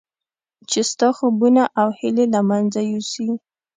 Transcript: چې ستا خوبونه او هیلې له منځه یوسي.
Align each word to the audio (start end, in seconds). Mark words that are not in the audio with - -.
چې 0.69 0.79
ستا 0.91 1.09
خوبونه 1.17 1.63
او 1.79 1.87
هیلې 1.99 2.25
له 2.33 2.41
منځه 2.49 2.79
یوسي. 2.91 3.29